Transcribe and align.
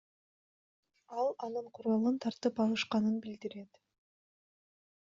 Ал 1.23 1.29
анын 1.49 1.69
куралын 1.77 2.19
тартып 2.25 2.65
алышканын 2.67 3.23
билдирет. 3.27 3.83